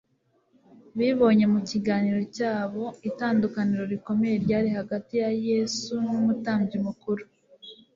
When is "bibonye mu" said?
0.97-1.59